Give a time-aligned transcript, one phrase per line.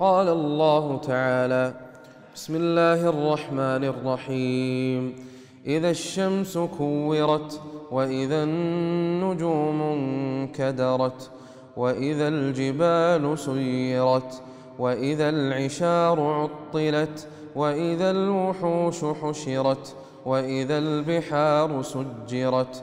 [0.00, 1.74] قال الله تعالى
[2.34, 5.14] بسم الله الرحمن الرحيم.
[5.66, 7.60] إذا الشمس كورت
[7.90, 11.30] وإذا النجوم انكدرت
[11.76, 14.42] وإذا الجبال سيرت
[14.78, 19.94] وإذا العشار عطلت وإذا الوحوش حشرت
[20.26, 22.82] وإذا البحار سجرت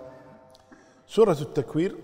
[1.11, 1.97] سورة التكوير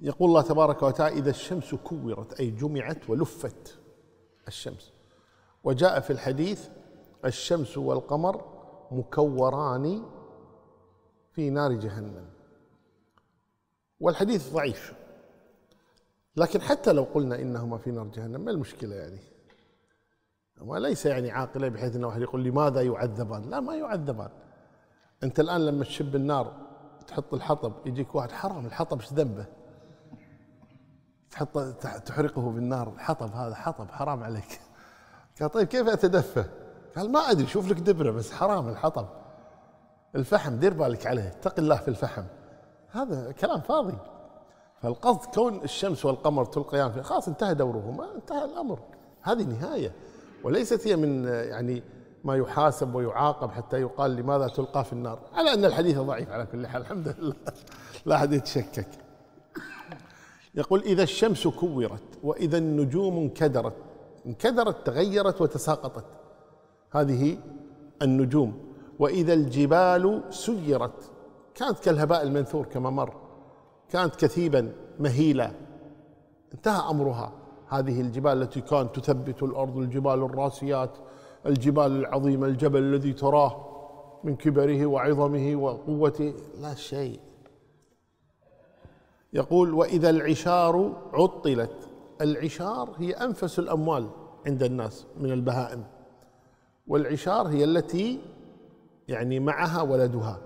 [0.00, 3.78] يقول الله تبارك وتعالى إذا الشمس كورت أي جمعت ولفت
[4.48, 4.92] الشمس.
[5.64, 6.68] وجاء في الحديث
[7.24, 8.44] الشمس والقمر
[8.90, 10.02] مكوران
[11.32, 12.26] في نار جهنم.
[14.00, 14.94] والحديث ضعيف
[16.36, 19.20] لكن حتى لو قلنا إنهما في نار جهنم ما المشكلة يعني؟
[20.60, 24.30] وليس يعني عاقلة بحيث انه واحد يقول لماذا يعذبان؟ لا ما يعذبان.
[25.22, 26.69] أنت الآن لما تشب النار
[27.10, 29.44] تحط الحطب يجيك واحد حرام الحطب إيش ذنبه؟
[31.30, 31.58] تحط
[32.06, 34.60] تحرقه بالنار الحطب هذا حطب حرام عليك.
[35.40, 36.44] قال طيب كيف اتدفى
[36.96, 39.06] قال ما أدري شوف لك دبرة بس حرام الحطب.
[40.14, 42.24] الفحم دير بالك عليه اتق الله في الفحم.
[42.90, 43.98] هذا كلام فاضي.
[44.82, 48.78] فالقصد كون الشمس والقمر تلقيان في خلاص انتهى دورهما انتهى الأمر.
[49.22, 49.92] هذه نهاية.
[50.44, 51.82] وليست هي من يعني
[52.24, 55.18] ما يحاسب ويعاقب حتى يقال لماذا تلقى في النار.
[55.32, 57.34] على أن الحديث ضعيف على كل حال الحمد لله.
[58.06, 58.88] لا أحد يتشكك.
[60.54, 63.76] يقول إذا الشمس كورت وإذا النجوم انكدرت
[64.26, 66.04] انكدرت تغيرت وتساقطت.
[66.90, 67.38] هذه
[68.02, 68.70] النجوم.
[68.98, 71.10] وإذا الجبال سيرت
[71.54, 73.14] كانت كالهباء المنثور كما مر
[73.90, 75.50] كانت كثيبا مهيلا
[76.54, 77.32] انتهى أمرها.
[77.68, 80.90] هذه الجبال التي كانت تثبت الأرض الجبال الراسيات
[81.46, 83.66] الجبال العظيمه الجبل الذي تراه
[84.24, 87.20] من كبره وعظمه وقوته لا شيء.
[89.32, 91.88] يقول وإذا العشار عطلت.
[92.20, 94.10] العشار هي أنفس الأموال
[94.46, 95.84] عند الناس من البهائم.
[96.86, 98.20] والعشار هي التي
[99.08, 100.38] يعني معها ولدها.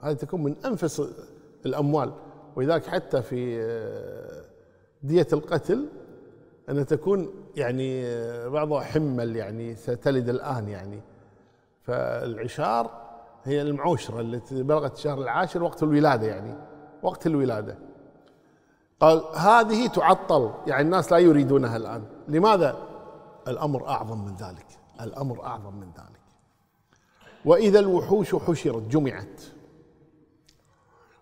[0.00, 1.02] هذه تكون من أنفس
[1.66, 2.12] الأموال.
[2.56, 4.44] ولذلك حتى في آه،
[5.02, 5.88] دية القتل
[6.68, 8.04] أن تكون يعني
[8.48, 11.00] بعضها حمل يعني ستلد الآن يعني.
[11.82, 12.90] فالعشار
[13.44, 16.54] هي المعوشرة التي بلغت الشهر العاشر وقت الولادة يعني
[17.02, 17.78] وقت الولادة.
[19.00, 22.04] قال هذه تعطل يعني الناس لا يريدونها الآن.
[22.28, 22.76] لماذا؟
[23.48, 24.66] الأمر أعظم من ذلك
[25.00, 26.20] الأمر أعظم من ذلك.
[27.44, 29.42] وإذا الوحوش حشرت جمعت.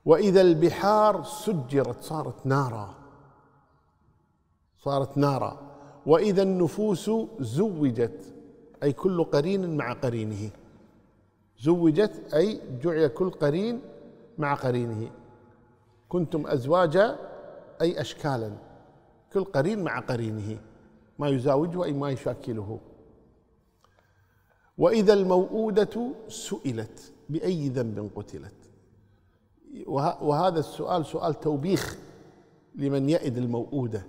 [0.04, 2.94] وإذا البحار سجرت صارت نارا.
[4.78, 5.71] صارت نارا.
[6.06, 8.34] وإذا النفوس زوجت
[8.82, 10.50] أي كل قرين مع قرينه.
[11.58, 13.80] زوجت أي جعل كل قرين
[14.38, 15.10] مع قرينه.
[16.08, 17.16] كنتم أزواجا
[17.80, 18.52] أي اشكالا
[19.32, 20.58] كل قرين مع قرينه.
[21.18, 22.80] ما يزاوجه اي ما يشاكله.
[24.78, 28.54] وإذا الموءوده سئلت بأي ذنب قتلت.
[30.22, 31.98] وهذا السؤال سؤال توبيخ
[32.74, 34.06] لمن يئد الموؤودة.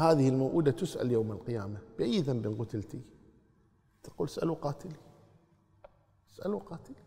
[0.00, 3.02] هذه الموؤودة تسأل يوم القيامة بأي ذنب قتلتي؟
[4.02, 4.96] تقول اسألوا قاتلي.
[6.32, 7.04] اسألوا قاتلي.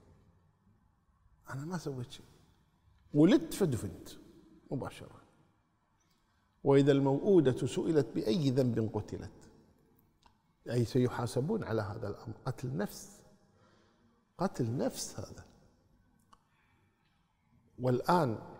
[1.49, 2.25] أنا ما سويت شيء.
[3.13, 4.09] ولدت فدفنت
[4.71, 5.21] مباشرة.
[6.63, 9.49] وإذا الموؤودة سئلت بأي ذنب قتلت
[10.69, 13.21] أي سيحاسبون على هذا الأمر؟ قتل نفس.
[14.37, 15.45] قتل نفس هذا.
[17.79, 18.52] والآن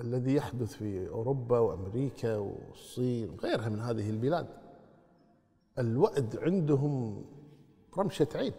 [0.00, 4.46] الذي يحدث في أوروبا وأمريكا والصين وغيرها من هذه البلاد.
[5.78, 7.24] الوأد عندهم
[7.98, 8.52] رمشة عين.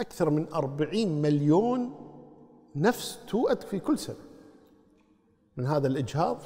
[0.00, 1.94] أكثر من أربعين مليون
[2.76, 4.24] نفس توأد في كل سنة.
[5.56, 6.38] من هذا الإجهاض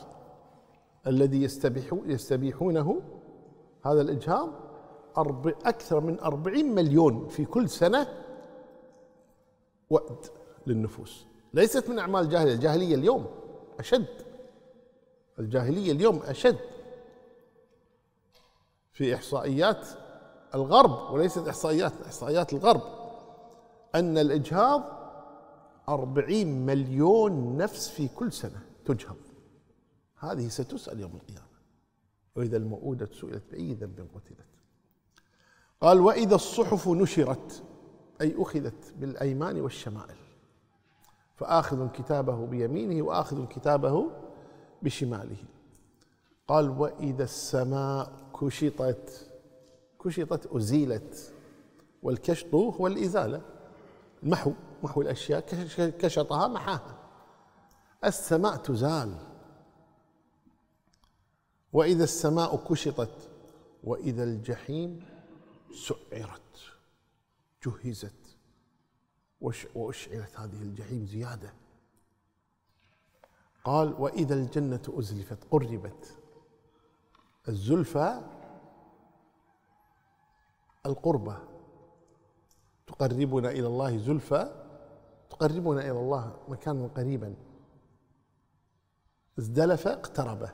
[1.07, 1.43] الذي
[2.07, 3.03] يستبيحونه
[3.85, 4.51] هذا الإجهاض
[5.47, 8.07] أكثر من أربعين مليون في كل سنة
[9.91, 10.27] وأد
[10.67, 11.27] للنفوس.
[11.55, 12.55] ليست من أعمال الجاهلية.
[12.55, 13.27] الجاهلية اليوم
[13.79, 14.23] أشد.
[15.39, 16.59] الجاهلية اليوم أشد
[18.93, 19.89] في إحصائيات
[20.55, 22.83] الغرب وليست إحصائيات إحصائيات الغرب.
[23.95, 24.83] أن الإجهاض
[25.89, 29.17] أربعين مليون نفس في كل سنة تجهض.
[30.19, 31.53] هذه ستسأل يوم القيامة.
[32.37, 34.47] وإذا الموءودة سئلت بأي ذنب قتلت.
[35.81, 37.63] قال وإذا الصحف نشرت
[38.21, 40.17] أي أخذت بالأيمان والشمائل
[41.43, 44.11] فآخذ كتابه بيمينه وآخذ كتابه
[44.83, 45.37] بشماله.
[46.49, 49.31] قال وإذا السماء كشطت
[50.05, 51.35] كشطت أزيلت
[52.03, 53.43] والكشط هو الإزالة
[54.23, 54.53] المحو
[54.83, 55.41] محو الأشياء
[55.91, 56.99] كشطها محاها.
[58.05, 59.17] السماء تزال.
[61.73, 63.31] وإذا السماء كشطت
[63.85, 65.05] وإذا الجحيم
[65.87, 66.57] سعرت
[67.67, 68.22] جهزت.
[69.75, 71.53] وأشعلت هذه الجحيم زيادة.
[73.65, 76.17] قال وإذا الجنة أزلفت قربت.
[77.49, 78.21] الزلفى
[80.87, 81.39] القربة.
[82.87, 84.67] تقربنا إلى الله زلفى
[85.31, 87.35] تقربنا إلى الله مكانا قريبا.
[89.39, 90.49] ازدلف اقترب.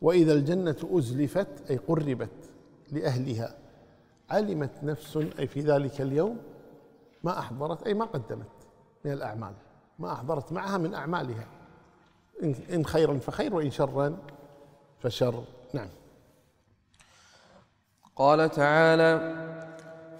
[0.00, 2.54] وإذا الجنة أزلفت أي قربت
[2.92, 3.58] لأهلها.
[4.30, 6.55] علمت نفس أي في ذلك اليوم
[7.26, 8.46] ما أحضرت أي ما قدمت
[9.04, 9.52] من الأعمال
[9.98, 11.46] ما أحضرت معها من أعمالها.
[12.72, 14.16] إن خيرا فخير وإن شرا
[14.98, 15.44] فشر.
[15.72, 15.88] نعم.
[18.16, 19.34] قال تعالى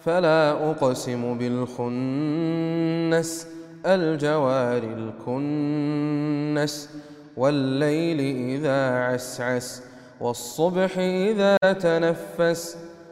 [0.00, 3.48] فلا أقسم بالخنس
[3.86, 6.90] الجوار الكنس
[7.36, 8.20] والليل
[8.50, 9.82] إذا عسعس
[10.20, 12.85] والصبح إذا تنفس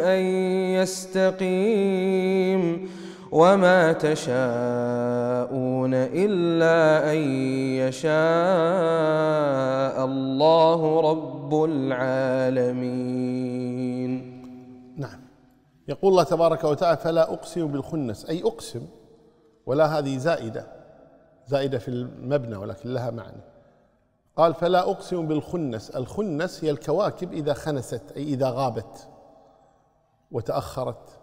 [0.00, 0.20] أن
[0.80, 2.88] يستقيم
[3.32, 7.18] وما تشاءون إلا أن
[7.88, 8.08] يشاء
[10.04, 12.78] الله رب العالمين.
[14.96, 15.20] نعم.
[15.88, 18.24] يقول الله تبارك وتعالى فلا أقسم بالخنس.
[18.24, 18.82] أي أقسم
[19.66, 20.66] ولا هذه زائدة
[21.46, 23.42] زائدة في المبنى ولكن لها معنى.
[24.36, 25.90] قال فلا أقسم بالخنس.
[25.90, 29.08] الخنس هي الكواكب إذا خنست أي إذا غابت.
[30.30, 31.20] وتأخرت.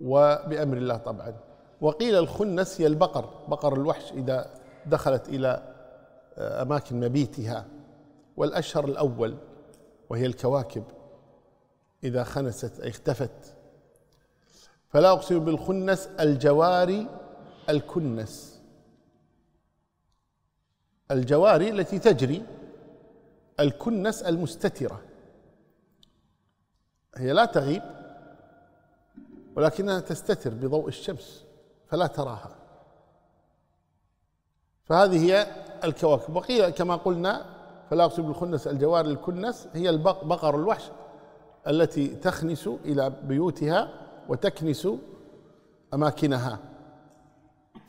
[0.00, 1.34] وبأمر الله طبعا.
[1.80, 3.44] وقيل الخنس هي البقر.
[3.48, 4.54] بقر الوحش إذا
[4.86, 5.74] دخلت إلى
[6.38, 7.66] أماكن مبيتها.
[8.36, 9.36] والأشهر الأول
[10.10, 10.84] وهي الكواكب.
[12.04, 13.56] إذا خنست أي اختفت.
[14.88, 17.08] فلا أقسم بالخنس الجواري
[17.68, 18.62] الكنس.
[21.10, 22.46] الجواري التي تجري
[23.60, 25.02] الكنس المستترة.
[27.16, 28.01] هي لا تغيب.
[29.56, 31.44] ولكنها تستتر بضوء الشمس
[31.86, 32.56] فلا تراها.
[34.84, 35.46] فهذه هي
[35.84, 36.36] الكواكب.
[36.36, 37.46] وقيل كما قلنا
[37.90, 40.90] فلا أقسم بالخنس الجوار الكنس هي البقر الوحش
[41.66, 43.88] التي تخنس إلى بيوتها
[44.28, 44.88] وتكنس
[45.94, 46.58] أماكنها.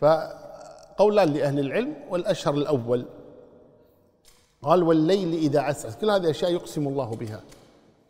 [0.02, 3.06] فقولان لأهل العلم والأشهر الأول.
[4.62, 7.42] قال والليل إذا عسعس كل هذه أشياء يقسم الله بها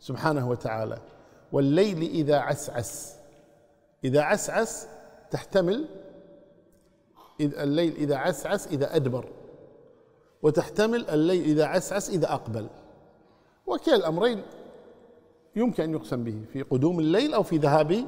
[0.00, 0.98] سبحانه وتعالى.
[1.52, 3.16] والليل إذا عسعس
[4.04, 4.88] إذا عسعس
[5.30, 5.88] تحتمل
[7.40, 9.32] الليل إذا عسعس إذا أدبر
[10.42, 12.66] وتحتمل الليل إذا عسعس إذا أقبل.
[13.66, 14.42] وكلا الأمرين
[15.56, 18.04] يمكن أن يقسم به في قدوم الليل أو في ذهاب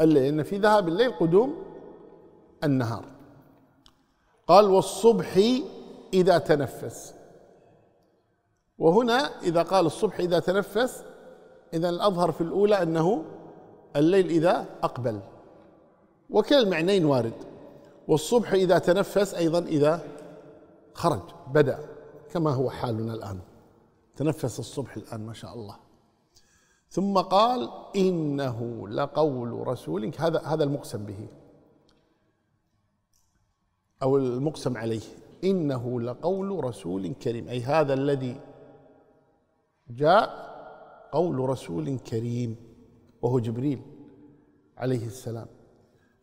[0.00, 1.62] الليل لأن في ذهاب الليل قدوم
[2.64, 3.04] النهار.
[4.46, 5.36] قال والصبح
[6.14, 7.14] إذا تنفس.
[8.78, 11.04] وهنا إذا قال الصبح إذا تنفس
[11.74, 13.24] إذا الأظهر في الأولى أنه
[13.96, 15.20] الليل إذا أقبل.
[16.30, 17.34] وكلا المعنيين وارد.
[18.08, 20.02] والصبح إذا تنفس أيضا إذا
[20.94, 21.78] خرج بدأ
[22.32, 23.40] كما هو حالنا الآن.
[24.16, 25.76] تنفس الصبح الآن ما شاء الله.
[26.90, 31.28] ثم قال إنه لقول رسول هذا هذا المقسم به.
[34.02, 35.00] أو المقسم عليه.
[35.44, 37.48] إنه لقول رسول كريم.
[37.48, 38.40] أي هذا الذي
[39.90, 40.50] جاء
[41.12, 42.69] قول رسول كريم.
[43.22, 43.82] وهو جبريل
[44.76, 45.46] عليه السلام.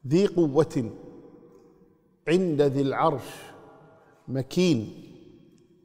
[0.07, 0.91] ذي قوة
[2.27, 3.43] عند ذي العرش
[4.27, 5.03] مكين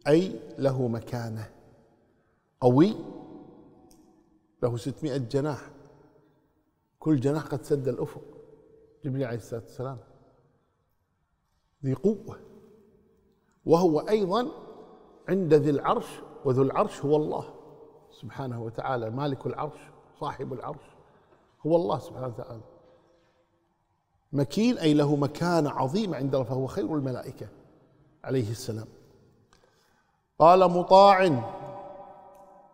[0.09, 1.51] أي له مكانة.
[2.61, 2.95] قوي
[4.63, 5.71] له ستمائة جناح.
[6.99, 8.23] كل جناح قد سد الأفق.
[9.05, 9.99] جبريل عليه الصلاة والسلام.
[11.85, 12.41] ذي قوة.
[13.65, 14.49] وهو أيضا
[15.29, 16.07] عند ذي العرش
[16.45, 17.55] وذو العرش هو الله
[18.11, 19.81] سبحانه وتعالى مالك العرش
[20.21, 20.92] صاحب العرش.
[21.67, 22.61] هو الله سبحانه وتعالى.
[24.33, 27.47] مكين أي له مكانة عظيمة عند الله فهو خير الملائكة
[28.25, 28.87] عليه السلام.
[30.39, 31.43] قال مطاع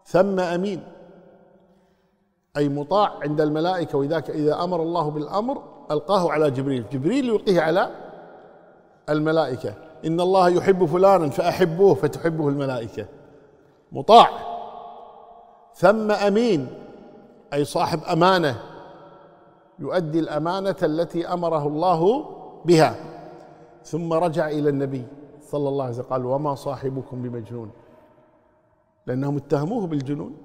[0.07, 0.83] ثم أمين.
[2.57, 6.85] أي مطاع عند الملائكة وإذاك إذا أمر الله بالأمر ألقاه على جبريل.
[6.91, 7.91] جبريل يلقيه على
[9.09, 9.75] الملائكة.
[10.05, 13.07] إن الله يحب فلانا فأحبوه فتحبه الملائكة.
[13.93, 14.31] مطاع
[15.75, 16.69] ثم أمين.
[17.53, 18.68] أي صاحب أمانة.
[19.79, 22.25] يؤدي الأمانة التي أمره الله
[22.65, 22.95] بها.
[23.85, 25.07] ثم رجع إلى النبي
[25.41, 27.71] صلى الله عليه وسلم قال وما صاحبكم بمجنون.
[29.07, 30.37] لأنهم اتهموه بالجنون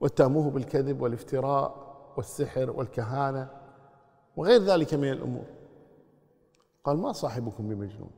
[0.00, 1.86] واتهموه بالكذب والافتراء
[2.16, 3.50] والسحر والكهانة
[4.36, 5.44] وغير ذلك من الأمور.
[6.84, 8.10] قال ما صاحبكم بمجنون.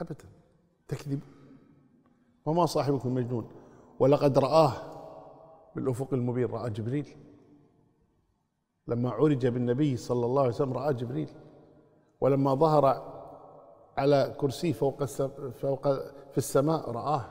[0.00, 0.24] أبدا.
[0.88, 1.20] تكذب
[2.46, 3.48] وما صاحبكم بمجنون.
[3.98, 4.72] ولقد رآه
[5.76, 6.46] بالأفق المبين.
[6.46, 7.16] رأى جبريل.
[8.88, 11.28] لما عرج بالنبي صلى الله عليه وسلم رأى جبريل.
[12.20, 13.12] ولما ظهر
[13.98, 15.04] على كرسي فوق
[15.50, 15.88] فوق
[16.30, 17.24] في السماء رآه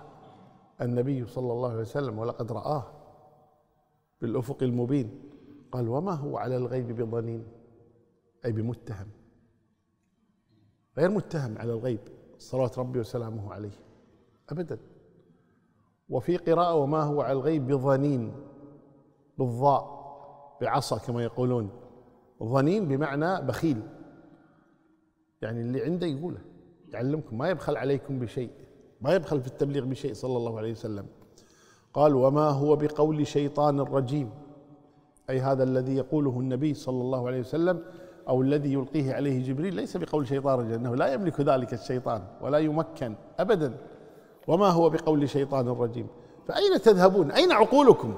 [0.81, 2.83] النبي صلى الله عليه وسلم ولقد رآه
[4.21, 5.29] بالأفق المبين.
[5.71, 7.47] قال وما هو على الغيب بضنين؟
[8.45, 9.07] أي بمتهم.
[10.97, 11.99] غير متهم على الغيب
[12.37, 13.79] صلوات ربي وسلامه عليه.
[14.49, 14.79] أبدا.
[16.09, 18.33] وفي قراءة وما هو على الغيب بظنين
[19.37, 20.00] بالضاء.
[20.61, 21.69] بعصا كما يقولون.
[22.43, 23.81] ظنين بمعنى بخيل.
[25.41, 26.39] يعني اللي عنده يقوله
[26.89, 28.49] يعلمكم ما يبخل عليكم بشيء
[29.01, 31.05] ما يبخل في التبليغ بشيء صلى الله عليه وسلم.
[31.93, 34.29] قال وما هو بقول شيطان رجيم؟
[35.29, 37.83] أي هذا الذي يقوله النبي صلى الله عليه وسلم
[38.29, 42.57] أو الذي يلقيه عليه جبريل ليس بقول شيطان رجيم أنه لا يملك ذلك الشيطان ولا
[42.57, 43.77] يمكن أبدا.
[44.47, 46.07] وما هو بقول شيطان رجيم؟
[46.47, 48.15] فأين تذهبون؟ أين عقولكم؟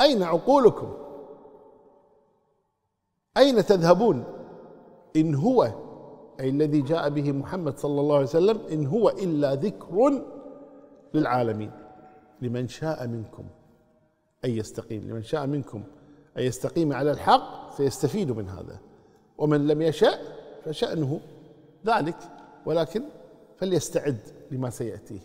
[0.00, 0.92] أين عقولكم؟
[3.36, 4.24] أين تذهبون؟
[5.16, 5.72] إن هو
[6.40, 10.22] أي الذي جاء به محمد صلى الله عليه وسلم إن هو إلا ذكر
[11.14, 11.70] للعالمين.
[12.42, 13.44] لمن شاء منكم
[14.44, 15.02] أن يستقيم.
[15.02, 15.82] لمن شاء منكم
[16.38, 18.80] أن يستقيم على الحق سيستفيد من هذا.
[19.38, 20.20] ومن لم يشاء
[20.64, 21.20] فشأنه
[21.86, 22.16] ذلك.
[22.66, 23.02] ولكن
[23.56, 24.18] فليستعد
[24.50, 25.20] لما سيأتيه.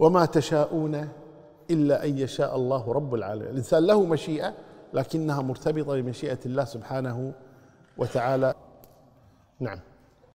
[0.00, 1.08] وما تشاءون
[1.70, 3.48] إلا أن يشاء الله رب العالمين.
[3.48, 4.54] الإنسان له مشيئة
[4.94, 7.32] لكنها مرتبطة بمشيئة الله سبحانه
[7.98, 8.54] وتعالى.
[9.60, 9.78] نعم.